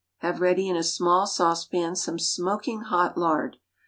Have 0.21 0.41
ready 0.41 0.67
in 0.67 0.75
a 0.75 0.81
small 0.81 1.27
saucepan 1.27 1.95
some 1.95 2.17
smoking 2.17 2.81
hot 2.81 3.19
lard. 3.19 3.57